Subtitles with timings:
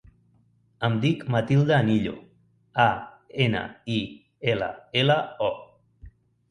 [0.87, 2.15] Em dic Matilda Anillo:
[2.87, 2.89] a,
[3.49, 3.65] ena,
[4.01, 4.01] i,
[4.57, 5.21] ela, ela,
[5.53, 6.13] o.